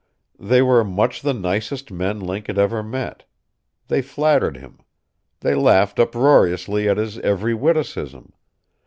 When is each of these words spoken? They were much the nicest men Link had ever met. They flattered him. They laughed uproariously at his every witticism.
They 0.39 0.63
were 0.63 0.83
much 0.83 1.21
the 1.21 1.31
nicest 1.31 1.91
men 1.91 2.19
Link 2.19 2.47
had 2.47 2.57
ever 2.57 2.81
met. 2.81 3.23
They 3.87 4.01
flattered 4.01 4.57
him. 4.57 4.79
They 5.41 5.53
laughed 5.53 5.99
uproariously 5.99 6.89
at 6.89 6.97
his 6.97 7.19
every 7.19 7.53
witticism. 7.53 8.33